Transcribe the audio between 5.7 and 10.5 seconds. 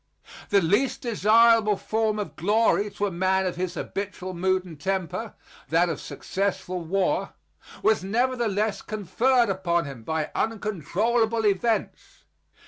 of successful war was nevertheless conferred upon him by